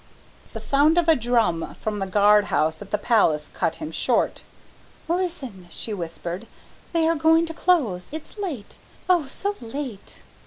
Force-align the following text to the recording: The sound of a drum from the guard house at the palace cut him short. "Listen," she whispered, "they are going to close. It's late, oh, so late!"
The 0.53 0.59
sound 0.59 0.97
of 0.97 1.07
a 1.07 1.15
drum 1.15 1.75
from 1.79 1.99
the 1.99 2.07
guard 2.07 2.45
house 2.45 2.81
at 2.81 2.89
the 2.89 2.97
palace 2.97 3.51
cut 3.53 3.75
him 3.75 3.91
short. 3.91 4.41
"Listen," 5.07 5.67
she 5.69 5.93
whispered, 5.93 6.47
"they 6.91 7.07
are 7.07 7.13
going 7.13 7.45
to 7.45 7.53
close. 7.53 8.07
It's 8.11 8.39
late, 8.39 8.79
oh, 9.07 9.27
so 9.27 9.55
late!" 9.61 10.17